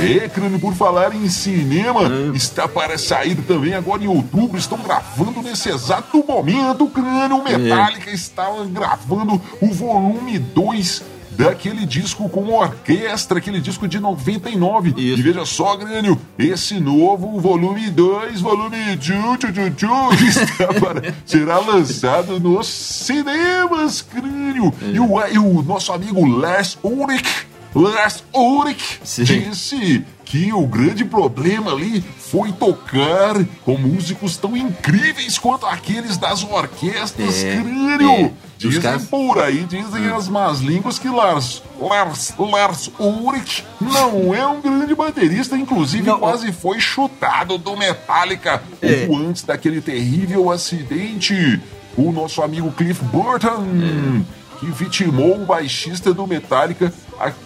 É, 0.00 0.28
Crânio, 0.28 0.58
por 0.58 0.74
falar 0.74 1.14
em 1.14 1.28
cinema, 1.28 2.02
Hum. 2.02 2.32
está 2.34 2.66
para 2.66 2.96
sair 2.98 3.34
também 3.36 3.74
agora 3.74 4.02
em 4.02 4.08
outubro. 4.08 4.58
Estão 4.58 4.78
gravando 4.78 5.42
nesse 5.42 5.68
exato 5.68 6.24
momento, 6.26 6.86
Crânio. 6.88 7.42
É. 7.46 7.58
Metallica 7.58 8.10
está 8.10 8.48
gravando 8.70 9.40
o 9.60 9.72
volume 9.72 10.38
2 10.38 11.02
daquele 11.30 11.86
disco 11.86 12.28
com 12.28 12.52
orquestra, 12.52 13.38
aquele 13.38 13.60
disco 13.60 13.88
de 13.88 13.98
99. 13.98 14.90
Isso. 14.90 15.20
E 15.20 15.22
veja 15.22 15.44
só, 15.46 15.76
Crânio, 15.76 16.18
esse 16.38 16.78
novo 16.78 17.40
volume 17.40 17.88
2, 17.88 18.40
volume 18.40 18.76
2, 18.96 18.98
tchu, 18.98 19.52
tchu, 19.52 19.70
tchu, 19.70 20.12
está 20.26 20.66
para, 20.74 21.14
será 21.24 21.58
lançado 21.58 22.38
nos 22.38 22.66
cinemas, 22.66 24.02
Crânio. 24.02 24.72
É. 24.82 24.86
E, 24.86 25.00
o, 25.00 25.26
e 25.28 25.38
o 25.38 25.62
nosso 25.62 25.92
amigo 25.92 26.26
Lars 26.26 26.76
Ulrich 26.82 27.46
Lars 27.74 28.24
Ulrich 28.34 29.00
Sim. 29.04 29.24
disse 29.24 30.04
que 30.24 30.52
o 30.52 30.66
grande 30.66 31.04
problema 31.04 31.72
ali 31.72 32.04
foi 32.18 32.52
tocar 32.52 33.34
com 33.64 33.76
músicos 33.76 34.36
tão 34.36 34.56
incríveis 34.56 35.38
quanto 35.38 35.66
aqueles 35.66 36.16
das 36.16 36.42
orquestras, 36.44 37.42
É, 37.44 37.56
crânio. 37.60 38.10
é. 38.10 38.30
Dizem 38.58 38.82
caras- 38.82 39.04
por 39.06 39.38
aí, 39.38 39.64
dizem 39.64 40.06
as 40.10 40.28
más 40.28 40.60
línguas 40.60 40.98
que 40.98 41.08
Lars, 41.08 41.62
Lars, 41.80 42.34
Lars 42.38 42.90
Ulrich 42.98 43.64
não 43.80 44.34
é 44.34 44.46
um 44.46 44.60
grande 44.60 44.94
baterista, 44.94 45.56
inclusive 45.56 46.02
Não, 46.06 46.18
quase 46.18 46.52
foi 46.52 46.78
chutado 46.78 47.56
do 47.56 47.74
Metallica 47.76 48.62
É. 48.82 49.06
pouco 49.06 49.22
antes 49.22 49.42
daquele 49.44 49.80
terrível 49.80 50.50
acidente. 50.50 51.58
O 51.96 52.12
nosso 52.12 52.42
amigo 52.42 52.70
Cliff 52.72 53.02
Burton 53.04 53.64
que 54.60 54.66
vitimou 54.66 55.40
o 55.42 55.46
baixista 55.46 56.12
do 56.12 56.26
Metallica. 56.26 56.92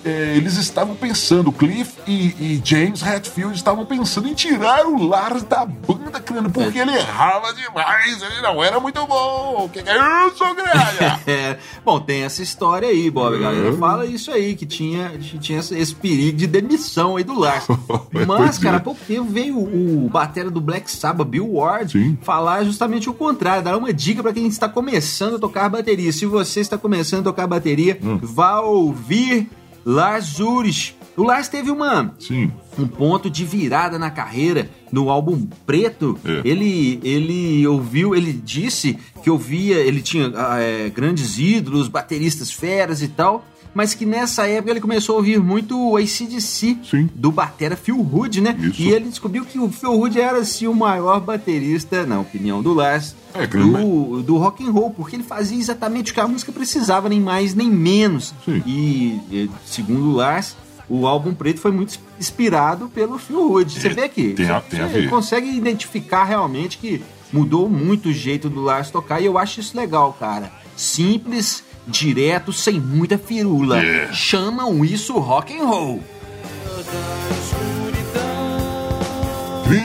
É, 0.04 0.34
eles 0.36 0.56
estavam 0.56 0.94
pensando, 0.94 1.50
Cliff 1.50 1.94
e, 2.06 2.26
e 2.38 2.62
James 2.64 3.02
Hetfield 3.02 3.56
estavam 3.56 3.84
pensando 3.84 4.28
em 4.28 4.34
tirar 4.34 4.86
o 4.86 5.04
Lars 5.06 5.42
da 5.42 5.64
banda, 5.66 6.20
crânio, 6.20 6.50
porque 6.50 6.78
ele 6.78 6.92
errava 6.94 7.52
demais, 7.52 8.22
ele 8.22 8.40
não 8.40 8.62
era 8.62 8.78
muito 8.78 9.04
bom. 9.06 9.64
O 9.64 9.68
que, 9.68 9.82
que 9.82 9.88
é 9.90 10.26
isso, 10.28 10.54
gralha? 10.54 11.20
É, 11.26 11.58
bom, 11.84 11.98
tem 11.98 12.22
essa 12.22 12.42
história 12.42 12.88
aí, 12.88 13.10
Bob. 13.10 13.34
A 13.34 13.38
galera 13.38 13.68
É. 13.70 13.72
fala 13.76 14.06
isso 14.06 14.30
aí, 14.30 14.54
que 14.54 14.66
tinha, 14.66 15.12
tinha 15.40 15.58
esse, 15.58 15.94
perigo 15.94 16.36
de 16.38 16.46
demissão 16.46 17.16
aí 17.16 17.24
do 17.24 17.38
Lars. 17.38 17.66
Mas, 18.26 18.58
cara, 18.58 18.76
é. 18.76 18.78
há 18.78 18.80
pouco 18.82 19.00
tempo 19.06 19.24
veio 19.24 19.58
o, 19.58 20.08
batera 20.08 20.50
do 20.50 20.60
Black 20.60 20.90
Sabbath, 20.90 21.26
Bill 21.28 21.52
Ward, 21.54 21.92
Sim. 21.92 22.18
falar 22.22 22.62
justamente 22.64 23.08
o 23.10 23.14
contrário, 23.14 23.62
dar 23.64 23.76
uma 23.76 23.92
dica 23.92 24.22
pra 24.22 24.32
quem 24.32 24.46
está 24.46 24.68
começando 24.68 25.36
a 25.36 25.38
tocar 25.38 25.68
bateria. 25.68 26.12
Se 26.12 26.26
você 26.26 26.60
está 26.60 26.76
começando 26.78 27.20
a 27.20 27.24
tocar 27.24 27.46
bateria, 27.46 27.98
Hum. 28.02 28.18
vá 28.22 28.60
ouvir 28.60 29.48
Lars 29.84 30.38
Ulrich. 30.40 30.96
O 31.16 31.22
Lars 31.22 31.48
teve 31.48 31.70
uma, 31.70 32.12
Sim. 32.18 32.50
um 32.78 32.88
ponto 32.88 33.30
de 33.30 33.44
virada 33.44 33.98
na 33.98 34.10
carreira 34.10 34.68
no 34.90 35.10
álbum 35.10 35.46
Preto. 35.64 36.18
É. 36.24 36.42
Ele, 36.44 36.98
ele 37.04 37.66
ouviu, 37.66 38.14
ele 38.14 38.32
disse 38.32 38.98
que 39.22 39.30
ouvia, 39.30 39.76
ele 39.76 40.02
tinha 40.02 40.32
ah, 40.34 40.58
é, 40.58 40.88
grandes 40.88 41.38
ídolos, 41.38 41.86
bateristas 41.88 42.50
feras 42.52 43.00
e 43.02 43.08
tal. 43.08 43.44
Mas 43.74 43.92
que 43.92 44.06
nessa 44.06 44.46
época 44.46 44.70
ele 44.70 44.80
começou 44.80 45.16
a 45.16 45.18
ouvir 45.18 45.40
muito 45.40 45.76
o 45.76 45.96
ACDC 45.96 46.78
Sim. 46.88 47.10
do 47.14 47.32
batera 47.32 47.76
Phil 47.76 47.98
Hood, 48.00 48.40
né? 48.40 48.56
Isso. 48.60 48.80
E 48.80 48.92
ele 48.92 49.08
descobriu 49.08 49.44
que 49.44 49.58
o 49.58 49.68
Phil 49.70 49.92
Hood 49.92 50.20
era 50.20 50.38
assim, 50.38 50.66
o 50.68 50.74
maior 50.74 51.20
baterista, 51.20 52.06
na 52.06 52.20
opinião 52.20 52.62
do 52.62 52.72
Lars, 52.72 53.16
É, 53.34 53.46
que 53.48 53.56
do, 53.58 54.22
do 54.22 54.36
rock 54.36 54.64
and 54.64 54.70
roll, 54.70 54.90
porque 54.90 55.16
ele 55.16 55.24
fazia 55.24 55.58
exatamente 55.58 56.12
o 56.12 56.14
que 56.14 56.20
a 56.20 56.28
música 56.28 56.52
precisava, 56.52 57.08
nem 57.08 57.18
mais 57.20 57.52
nem 57.54 57.68
menos. 57.68 58.32
Sim. 58.44 58.62
E, 58.64 59.50
segundo 59.66 60.10
o 60.10 60.12
Lars, 60.12 60.56
o 60.88 61.06
álbum 61.06 61.34
preto 61.34 61.58
foi 61.60 61.72
muito 61.72 61.98
inspirado 62.20 62.88
pelo 62.94 63.18
Phil 63.18 63.50
Hood. 63.52 63.72
Você 63.80 63.88
vê 63.88 64.08
que 64.08 64.34
tem 64.34 64.48
a- 64.50 64.60
tem 64.60 64.80
a 64.80 64.86
ver. 64.86 65.10
consegue 65.10 65.50
identificar 65.50 66.22
realmente 66.24 66.78
que 66.78 67.02
mudou 67.32 67.68
muito 67.68 68.10
o 68.10 68.12
jeito 68.12 68.48
do 68.48 68.60
Lars 68.62 68.90
tocar 68.90 69.20
e 69.20 69.24
eu 69.24 69.36
acho 69.36 69.58
isso 69.58 69.76
legal, 69.76 70.16
cara. 70.20 70.52
Simples, 70.76 71.63
direto, 71.86 72.52
sem 72.52 72.80
muita 72.80 73.18
firula. 73.18 73.82
É. 73.84 74.12
Chamam 74.12 74.84
isso 74.84 75.14
rock 75.18 75.56
and 75.58 75.64
roll. 75.64 76.00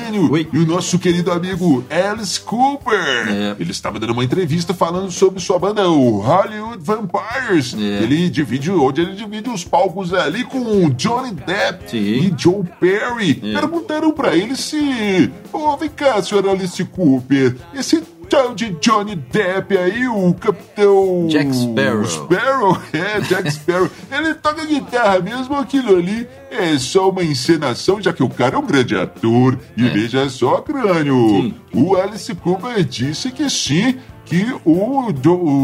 Crânio 0.09 0.31
Oi. 0.31 0.47
e 0.51 0.57
o 0.57 0.65
nosso 0.65 0.99
querido 0.99 1.31
amigo 1.31 1.83
Alice 1.89 2.39
Cooper. 2.41 3.27
É. 3.27 3.55
Ele 3.59 3.71
estava 3.71 3.99
dando 3.99 4.11
uma 4.13 4.23
entrevista 4.23 4.73
falando 4.73 5.09
sobre 5.09 5.39
sua 5.39 5.57
banda, 5.57 5.87
o 5.89 6.19
Hollywood 6.19 6.83
Vampires. 6.83 7.73
É. 7.73 8.03
Ele 8.03 8.29
divide, 8.29 8.71
onde 8.71 9.01
ele 9.01 9.15
divide 9.15 9.49
os 9.49 9.63
palcos 9.63 10.13
ali 10.13 10.43
com 10.43 10.89
Johnny 10.89 11.31
Depp 11.31 11.91
Sim. 11.91 11.97
e 11.97 12.33
Joe 12.37 12.63
Perry. 12.79 13.41
É. 13.43 13.59
Perguntaram 13.59 14.11
pra 14.11 14.35
ele 14.35 14.55
se. 14.55 15.31
Ô, 15.51 15.77
vem 15.77 15.89
cá, 15.89 16.21
senhor 16.21 16.47
Alice 16.47 16.83
Cooper. 16.85 17.55
Esse 17.73 18.03
tal 18.29 18.53
de 18.53 18.69
Johnny 18.79 19.15
Depp 19.15 19.77
aí, 19.77 20.07
o 20.07 20.33
capitão. 20.33 21.27
Jack 21.27 21.53
Sparrow. 21.55 22.05
Sparrow, 22.05 22.77
é, 22.93 23.19
Jack 23.21 23.51
Sparrow. 23.51 23.89
Ele 24.12 24.33
toca 24.36 24.65
guitarra 24.65 25.19
mesmo, 25.19 25.55
aquilo 25.55 25.95
ali 25.98 26.27
é 26.51 26.77
só 26.77 27.09
uma 27.09 27.24
encenação, 27.24 28.01
já 28.01 28.13
que 28.13 28.24
o 28.24 28.29
cara 28.29 28.55
é 28.55 28.59
um 28.59 28.65
grande 28.65 28.95
ator. 28.95 29.57
E 29.75 29.86
É. 29.86 29.89
veja 29.89 30.29
só, 30.29 30.62
crânio. 30.62 31.15
Sim. 31.29 31.55
O 31.74 31.95
Alice 31.95 32.33
Cooper 32.36 32.83
disse 32.83 33.31
que 33.31 33.50
sim, 33.50 33.98
que 34.29 34.45
o, 34.63 35.09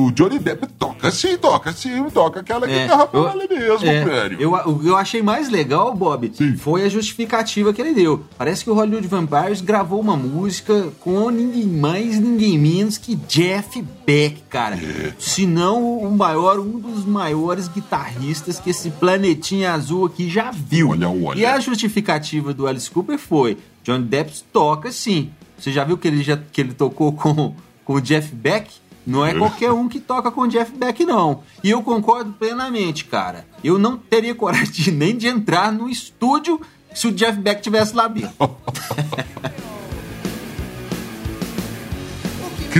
o 0.08 0.12
Johnny 0.12 0.40
Depp 0.40 0.68
toca 0.80 1.12
sim, 1.12 1.38
toca 1.38 1.72
sim, 1.72 2.04
toca 2.12 2.40
aquela 2.40 2.70
É, 2.70 2.82
guitarra 2.84 3.06
pra 3.08 3.36
ele 3.36 3.48
mesmo, 3.60 3.86
É, 3.88 4.04
crânio. 4.04 4.42
eu, 4.42 4.54
o 4.54 4.80
que 4.80 4.88
eu 4.88 4.98
achei 4.98 5.22
mais 5.22 5.50
legal, 5.50 5.94
Bob, 5.94 6.32
Sim. 6.34 6.58
foi 6.58 6.84
a 6.84 6.90
justificativa 6.90 7.72
que 7.72 7.80
ele 7.82 7.94
deu. 7.94 8.26
Parece 8.38 8.64
que 8.64 8.70
o 8.70 8.74
Hollywood 8.74 9.08
Vampires 9.08 9.62
gravou 9.62 10.00
uma 10.02 10.18
música 10.18 10.88
com 11.00 11.30
ninguém 11.30 11.68
mais, 11.68 12.20
ninguém 12.20 12.58
menos 12.58 12.98
que 12.98 13.16
Jeff 13.16 13.84
Beck, 14.06 14.42
cara. 14.50 14.76
É. 14.76 15.14
Se 15.20 15.46
não 15.46 15.98
o 16.00 16.12
maior, 16.18 16.60
um 16.60 16.80
dos 16.80 17.06
maiores 17.06 17.68
guitarristas 17.68 18.60
que 18.60 18.72
esse 18.72 18.90
planetinha 18.90 19.74
azul 19.74 20.06
aqui 20.08 20.28
já 20.30 20.50
viu. 20.52 20.90
Olha, 20.90 21.10
olha. 21.10 21.40
E 21.40 21.46
a 21.46 21.60
justificativa 21.60 22.54
do 22.54 22.66
Alice 22.68 22.90
Cooper 22.90 23.20
foi: 23.20 23.58
John 23.84 24.02
Depp 24.02 24.32
toca 24.52 24.92
sim. 24.92 25.30
Você 25.58 25.72
já 25.72 25.84
viu 25.84 25.98
que 25.98 26.08
ele, 26.08 26.22
já, 26.24 26.36
que 26.52 26.60
ele 26.60 26.74
tocou 26.74 27.14
com, 27.14 27.54
com 27.86 27.94
o 27.94 28.02
Jeff 28.02 28.36
Beck? 28.36 28.70
Não 29.08 29.24
é 29.24 29.36
qualquer 29.36 29.72
um 29.72 29.88
que 29.88 30.00
toca 30.00 30.32
com 30.32 30.42
o 30.42 30.48
Jeff 30.48 30.72
Beck, 30.76 31.06
não. 31.06 31.44
E 31.64 31.70
eu 31.70 31.84
concordo 31.84 32.34
plenamente, 32.34 33.06
cara. 33.06 33.46
Eu 33.64 33.78
não 33.78 33.96
teria 33.96 34.34
coragem 34.34 34.72
de, 34.72 34.92
nem 34.92 35.16
de 35.16 35.28
entrar 35.28 35.72
no 35.72 35.88
estúdio 35.88 36.60
se 36.94 37.08
o 37.08 37.12
Jeff 37.12 37.40
Beck 37.40 37.62
tivesse 37.62 37.96
lá 37.96 38.08
dentro. 38.08 38.34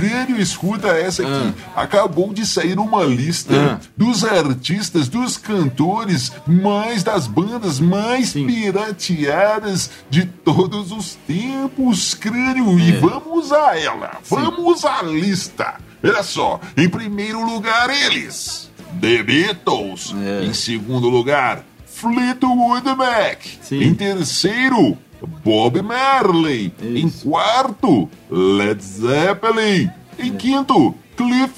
Crânio, 0.00 0.38
escuta 0.38 0.88
essa 0.88 1.22
aqui. 1.22 1.54
Acabou 1.74 2.30
de 2.34 2.44
sair 2.44 2.78
uma 2.78 3.02
lista 3.02 3.54
Ah. 3.80 3.86
dos 3.96 4.24
artistas, 4.24 5.08
dos 5.08 5.38
cantores, 5.38 6.30
mais 6.46 7.02
das 7.02 7.26
bandas 7.26 7.80
mais 7.80 8.28
Sim. 8.28 8.46
pirateadas 8.46 9.90
de 10.10 10.26
todos 10.26 10.92
os 10.92 11.14
tempos, 11.26 12.12
Crânio. 12.12 12.78
E 12.78 12.90
É. 12.96 13.00
vamos 13.00 13.50
a 13.52 13.78
ela. 13.78 14.18
Vamos 14.28 14.84
à 14.84 15.00
lista. 15.02 15.76
Olha 16.04 16.22
só, 16.22 16.60
em 16.76 16.90
primeiro 16.90 17.42
lugar, 17.44 17.88
eles. 17.88 18.70
The 19.00 19.22
Beatles. 19.22 20.14
É. 20.22 20.44
Em 20.44 20.52
segundo 20.52 21.08
lugar, 21.08 21.64
Fleetwood 21.86 22.94
Mac. 22.96 23.38
Sim. 23.62 23.82
Em 23.82 23.94
terceiro, 23.94 24.98
Bob 25.44 25.80
Marley. 25.82 26.72
Em 26.82 27.06
Isso. 27.06 27.28
quarto, 27.28 28.08
Led 28.30 28.82
Zeppelin. 28.82 29.90
Em 30.18 30.32
quinto, 30.36 30.94
Cliff 31.16 31.52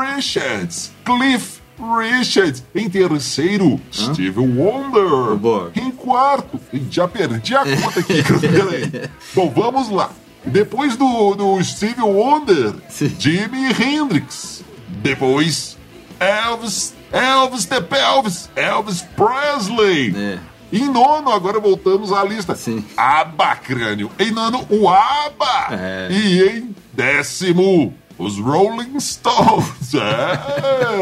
Richards. 0.00 0.92
Cliff 1.04 1.60
Richards. 1.78 2.64
Em 2.74 2.88
terceiro, 2.88 3.80
Steve 3.92 4.38
Wonder. 4.38 5.36
Boa. 5.36 5.72
Em 5.74 5.90
quarto, 5.90 6.60
já 6.90 7.08
perdi 7.08 7.54
a 7.54 7.64
conta 7.64 8.00
aqui. 8.00 8.22
peraí. 8.22 9.10
Bom, 9.34 9.50
vamos 9.50 9.90
lá. 9.90 10.10
Depois 10.46 10.96
do, 10.96 11.34
do 11.34 11.62
Steve 11.64 12.02
Wonder, 12.02 12.74
Sim. 12.88 13.14
Jimi 13.18 13.72
Hendrix. 13.72 14.62
Depois, 15.02 15.76
Elvis, 16.20 16.94
Elvis 17.12 17.64
the 17.64 17.80
Pelvis, 17.80 18.50
Elvis 18.54 19.02
Presley. 19.16 20.14
É. 20.16 20.38
Em 20.72 20.88
nono, 20.88 21.30
agora 21.30 21.60
voltamos 21.60 22.12
à 22.12 22.24
lista. 22.24 22.54
Sim. 22.54 22.84
ABBA, 22.96 23.56
crânio. 23.56 24.10
Em 24.18 24.30
nono, 24.32 24.66
o 24.70 24.88
ABBA. 24.88 25.68
É. 25.70 26.08
E 26.10 26.42
em 26.48 26.76
décimo, 26.92 27.94
os 28.18 28.38
Rolling 28.38 28.98
Stones. 28.98 29.92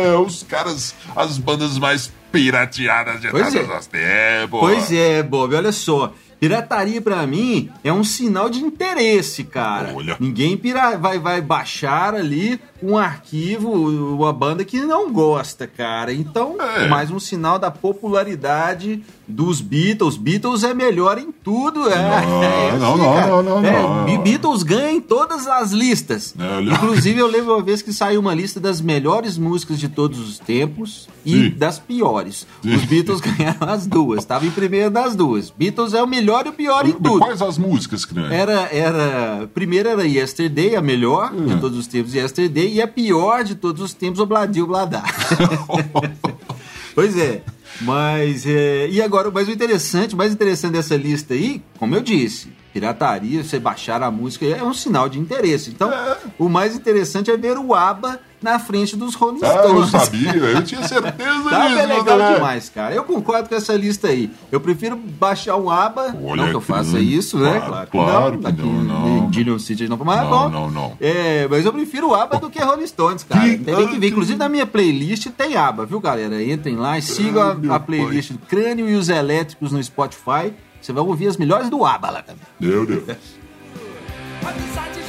É, 0.04 0.14
os 0.16 0.42
caras, 0.42 0.94
as 1.14 1.38
bandas 1.38 1.78
mais 1.78 2.10
pirateadas 2.32 3.20
de 3.20 3.28
Pois 3.30 3.52
todos 3.52 3.68
é. 3.70 3.78
os 3.78 3.86
tempos. 3.86 4.60
Pois 4.60 4.92
é, 4.92 5.22
Bob, 5.22 5.54
olha 5.54 5.72
só. 5.72 6.12
Pirataria 6.40 7.00
pra 7.00 7.24
mim 7.26 7.70
é 7.84 7.92
um 7.92 8.02
sinal 8.02 8.50
de 8.50 8.58
interesse, 8.58 9.44
cara. 9.44 9.92
Olha. 9.94 10.16
Ninguém 10.18 10.56
pira- 10.56 10.96
vai, 10.96 11.18
vai 11.18 11.40
baixar 11.40 12.14
ali 12.14 12.58
um 12.82 12.98
arquivo, 12.98 13.70
uma 14.14 14.32
banda 14.32 14.64
que 14.64 14.80
não 14.80 15.12
gosta, 15.12 15.66
cara. 15.66 16.12
Então, 16.12 16.56
É. 16.60 16.88
mais 16.88 17.10
um 17.10 17.20
sinal 17.20 17.58
da 17.58 17.70
popularidade 17.70 19.02
dos 19.26 19.60
Beatles. 19.60 20.16
Beatles 20.16 20.62
é 20.64 20.74
melhor 20.74 21.16
em 21.18 21.30
tudo, 21.32 21.88
é. 21.88 21.92
É 22.72 22.76
não, 22.78 22.94
assim, 22.94 23.02
não, 23.02 23.14
cara. 23.14 23.26
não, 23.28 23.42
não, 23.42 23.64
É, 23.64 23.82
não. 23.82 24.04
Be- 24.04 24.18
Beatles 24.18 24.62
ganha 24.62 24.90
em 24.92 25.00
todas 25.00 25.46
as 25.46 25.70
listas. 25.72 26.34
É. 26.38 26.60
Inclusive, 26.62 27.18
eu 27.20 27.26
lembro 27.26 27.54
uma 27.54 27.62
vez 27.62 27.82
que 27.82 27.92
saiu 27.92 28.20
uma 28.20 28.34
lista 28.34 28.58
das 28.60 28.80
melhores 28.80 29.36
músicas 29.38 29.78
de 29.78 29.88
todos 29.88 30.18
os 30.18 30.38
tempos 30.38 31.08
e 31.24 31.32
Sim. 31.32 31.50
das 31.56 31.78
piores. 31.78 32.46
Sim. 32.62 32.74
Os 32.74 32.84
Beatles 32.84 33.20
ganharam 33.22 33.68
as 33.68 33.86
duas, 33.86 34.20
estava 34.20 34.46
em 34.46 34.50
primeiro 34.50 34.90
das 34.90 35.14
duas. 35.14 35.50
Beatles 35.50 35.94
é 35.94 36.02
o 36.02 36.06
melhor 36.06 36.46
e 36.46 36.50
o 36.50 36.52
pior 36.52 36.86
em 36.86 36.92
tudo. 36.92 37.18
Quais 37.18 37.40
as 37.40 37.56
músicas, 37.58 38.04
crânio? 38.04 38.32
Era, 38.32 38.68
era. 38.72 39.48
Primeiro 39.54 39.88
era 39.88 40.04
Yesterday, 40.06 40.76
a 40.76 40.82
melhor 40.82 41.32
de 41.32 41.56
todos 41.60 41.78
os 41.78 41.86
tempos, 41.86 42.14
Yesterday, 42.14 42.71
e 42.72 42.82
a 42.82 42.88
pior 42.88 43.44
de 43.44 43.54
todos 43.54 43.82
os 43.82 43.92
tempos, 43.94 44.18
Obladil 44.20 44.66
Bladar. 44.66 45.04
pois 46.94 47.16
é. 47.16 47.42
Mas. 47.80 48.46
é, 48.46 48.88
e 48.88 49.00
agora, 49.02 49.30
mas 49.30 49.48
o 49.48 49.50
interessante, 49.50 50.14
o 50.14 50.18
mais 50.18 50.32
interessante 50.32 50.72
dessa 50.72 50.96
lista 50.96 51.34
aí, 51.34 51.62
como 51.78 51.94
eu 51.94 52.00
disse, 52.00 52.52
pirataria, 52.72 53.42
você 53.42 53.58
baixar 53.58 54.02
a 54.02 54.10
música 54.10 54.44
é 54.46 54.62
um 54.62 54.74
sinal 54.74 55.08
de 55.08 55.18
interesse. 55.18 55.70
Então, 55.70 55.90
É. 55.92 56.16
o 56.38 56.48
mais 56.48 56.74
interessante 56.76 57.30
é 57.30 57.36
ver 57.36 57.56
o 57.58 57.74
ABBA 57.74 58.20
na 58.42 58.58
frente 58.58 58.96
dos 58.96 59.14
Rolling 59.14 59.40
Ah, 59.42 59.46
eu 59.64 59.86
Stones. 59.86 59.90
sabia, 59.90 60.34
eu 60.34 60.62
tinha 60.64 60.82
certeza 60.86 61.50
Tá 61.50 61.68
disso. 61.68 61.78
é 61.78 61.86
legal 61.86 62.18
né? 62.18 62.34
demais, 62.34 62.68
cara. 62.68 62.94
Eu 62.94 63.04
concordo 63.04 63.48
com 63.48 63.54
essa 63.54 63.74
lista 63.74 64.08
aí. 64.08 64.30
Eu 64.50 64.60
prefiro 64.60 64.96
baixar 64.96 65.56
um 65.56 65.70
aba. 65.70 66.14
Olha 66.22 66.42
não 66.42 66.50
que 66.50 66.56
eu 66.56 66.60
faça 66.60 66.98
isso, 66.98 67.38
né? 67.38 67.60
Claro, 67.60 67.88
Claro, 67.90 68.38
claro 68.38 68.38
que 68.38 68.62
não, 68.62 68.72
não. 68.84 69.30
Dillion 69.30 69.58
City 69.58 69.88
não 69.88 69.96
mas 70.02 70.22
Não, 70.22 70.30
bom. 70.30 70.48
não, 70.48 70.70
não. 70.70 70.92
É, 71.00 71.46
mas 71.48 71.64
eu 71.64 71.72
prefiro 71.72 72.08
o 72.10 72.14
aba 72.14 72.38
do 72.38 72.50
que 72.50 72.60
Rolling 72.62 72.86
Stones, 72.86 73.24
cara. 73.24 73.40
Que- 73.48 73.58
Tem 73.58 73.88
que 73.88 73.98
ver. 73.98 74.08
Inclusive 74.08 74.38
na 74.38 74.48
minha 74.48 74.66
playlist 74.66 75.28
tem 75.30 75.56
aba, 75.56 75.86
viu, 75.86 76.00
galera? 76.00 76.42
Entrem 76.42 76.76
lá 76.76 76.98
e 76.98 77.02
sigam 77.02 77.42
a, 77.70 77.76
a 77.76 77.80
playlist 77.80 78.32
do 78.32 78.38
Crânio 78.40 78.88
e 78.88 78.94
os 78.94 79.08
Elétricos 79.08 79.70
no 79.72 79.82
Spotify. 79.82 80.52
Você 80.80 80.92
vai 80.92 81.02
ouvir 81.04 81.28
as 81.28 81.36
melhores 81.36 81.70
do 81.70 81.84
aba 81.84 82.10
lá 82.10 82.22
também. 82.22 82.42
Meu 82.58 82.84
Deus. 82.84 83.04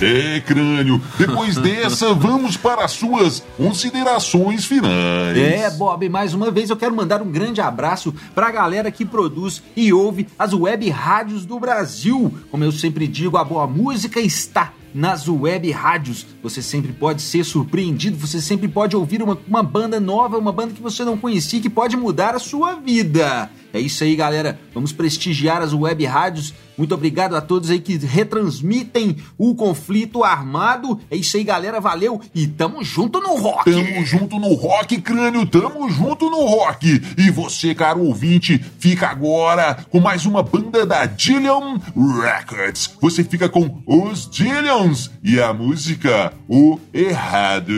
É, 0.00 0.40
crânio. 0.40 1.02
Depois 1.18 1.56
dessa, 1.58 2.14
vamos 2.14 2.56
para 2.56 2.84
as 2.84 2.92
suas 2.92 3.42
considerações 3.56 4.64
finais. 4.64 5.36
É, 5.36 5.70
Bob, 5.70 6.08
mais 6.08 6.34
uma 6.34 6.50
vez 6.50 6.70
eu 6.70 6.76
quero 6.76 6.94
mandar 6.94 7.20
um 7.20 7.30
grande 7.30 7.60
abraço 7.60 8.14
pra 8.34 8.50
galera 8.50 8.92
que 8.92 9.04
produz 9.04 9.62
e 9.76 9.92
ouve 9.92 10.28
as 10.38 10.52
web 10.52 10.88
rádios 10.88 11.44
do 11.44 11.58
Brasil. 11.58 12.32
Como 12.50 12.62
eu 12.62 12.70
sempre 12.70 13.08
digo, 13.08 13.36
a 13.36 13.44
boa 13.44 13.66
música 13.66 14.20
está 14.20 14.72
nas 14.94 15.28
web 15.28 15.70
rádios. 15.70 16.26
Você 16.42 16.62
sempre 16.62 16.92
pode 16.92 17.20
ser 17.20 17.44
surpreendido, 17.44 18.16
você 18.16 18.40
sempre 18.40 18.68
pode 18.68 18.94
ouvir 18.94 19.22
uma, 19.22 19.36
uma 19.46 19.62
banda 19.62 19.98
nova, 19.98 20.38
uma 20.38 20.52
banda 20.52 20.74
que 20.74 20.82
você 20.82 21.04
não 21.04 21.16
conhecia 21.16 21.60
que 21.60 21.70
pode 21.70 21.96
mudar 21.96 22.34
a 22.34 22.38
sua 22.38 22.74
vida. 22.74 23.50
É 23.72 23.80
isso 23.80 24.02
aí, 24.04 24.14
galera. 24.16 24.58
Vamos 24.72 24.92
prestigiar 24.92 25.60
as 25.60 25.72
web 25.72 26.04
rádios. 26.06 26.54
Muito 26.78 26.94
obrigado 26.94 27.34
a 27.34 27.40
todos 27.40 27.70
aí 27.70 27.80
que 27.80 27.98
retransmitem 27.98 29.16
o 29.36 29.52
conflito 29.54 30.22
armado. 30.22 31.00
É 31.10 31.16
isso 31.16 31.36
aí, 31.36 31.42
galera. 31.42 31.80
Valeu 31.80 32.20
e 32.32 32.46
tamo 32.46 32.84
junto 32.84 33.20
no 33.20 33.34
rock. 33.34 33.70
Tamo 33.70 34.06
junto 34.06 34.38
no 34.38 34.54
rock, 34.54 35.00
crânio, 35.00 35.44
tamo 35.44 35.90
junto 35.90 36.30
no 36.30 36.46
rock. 36.46 37.02
E 37.18 37.30
você, 37.32 37.74
caro 37.74 38.04
ouvinte, 38.04 38.64
fica 38.78 39.08
agora 39.08 39.76
com 39.90 39.98
mais 39.98 40.24
uma 40.24 40.42
banda 40.42 40.86
da 40.86 41.04
Dillion 41.04 41.78
Records. 42.22 42.90
Você 43.00 43.24
fica 43.24 43.48
com 43.48 43.82
os 43.84 44.30
Dillions 44.30 45.10
e 45.22 45.40
a 45.40 45.52
música 45.52 46.32
O 46.48 46.78
Errado. 46.94 47.72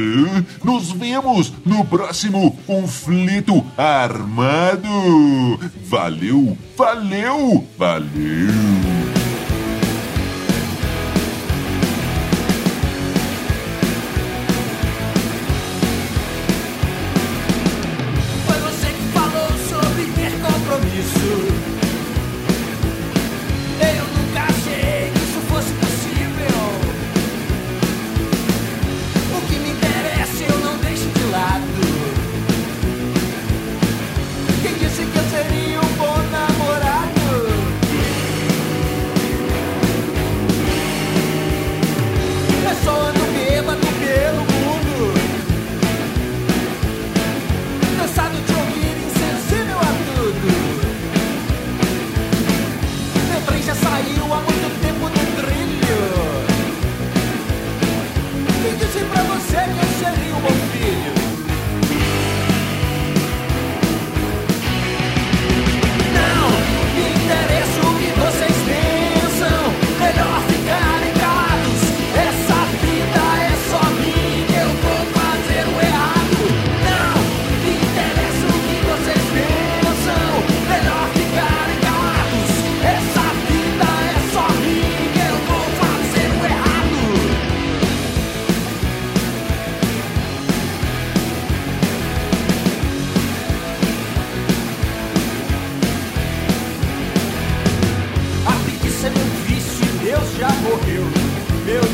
Nos 0.63 0.93
vemos 0.93 1.53
no 1.65 1.85
próximo 1.87 2.57
conflito 2.67 3.65
armado. 3.79 5.59
Valeu, 5.89 6.57
valeu, 6.77 7.67
valeu. 7.79 8.90
Thank 8.91 9.15
you. 9.15 9.20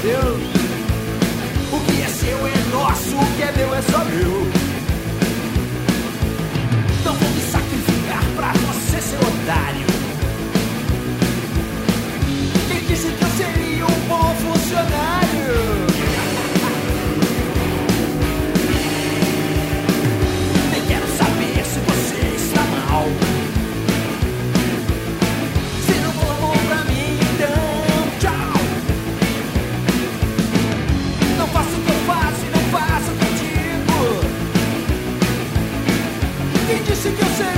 O 0.09 1.81
que 1.81 2.01
é 2.01 2.07
seu 2.07 2.47
é 2.47 2.55
nosso, 2.71 3.17
o 3.17 3.37
que 3.37 3.43
é 3.43 3.53
meu 3.57 3.75
é 3.75 3.83
só 3.83 4.05
meu. 4.05 4.47
Não 7.05 7.13
vou 7.13 7.31
me 7.31 7.41
sacrificar 7.41 8.23
pra 8.37 8.53
você, 8.53 9.01
seu 9.01 9.19
otário. 9.19 9.87
Quem 12.69 12.87
disse 12.87 13.09
que 13.09 13.25
eu 13.25 13.31
seria 13.31 13.85
um 13.85 14.09
bom 14.09 14.33
funcionário? 14.37 15.26
disse 36.97 37.11
que 37.11 37.23
eu 37.23 37.29
sei. 37.37 37.56